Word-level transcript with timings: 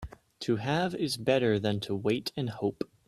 To 0.39 0.55
have 0.55 0.95
is 0.95 1.15
better 1.15 1.59
than 1.59 1.79
to 1.81 1.93
wait 1.95 2.31
and 2.35 2.49
hope. 2.49 2.89